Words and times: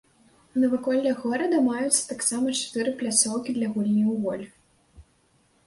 У 0.53 0.61
наваколлях 0.61 1.19
горада 1.25 1.59
маюцца 1.67 2.01
таксама 2.13 2.55
чатыры 2.61 2.95
пляцоўкі 3.03 3.51
для 3.61 3.69
гульні 3.77 4.03
ў 4.11 4.13
гольф. 4.27 4.51